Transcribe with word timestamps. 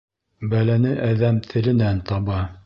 Бәләне 0.53 0.93
әҙәм 1.09 1.39
теленән 1.53 2.01
таба 2.13 2.41